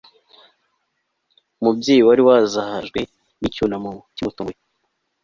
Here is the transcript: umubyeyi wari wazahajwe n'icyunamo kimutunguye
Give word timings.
umubyeyi 1.59 2.01
wari 2.07 2.21
wazahajwe 2.27 2.99
n'icyunamo 3.39 3.91
kimutunguye 4.15 4.59